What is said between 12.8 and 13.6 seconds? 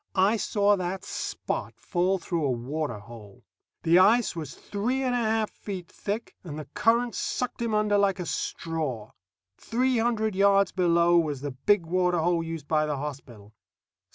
the hospital.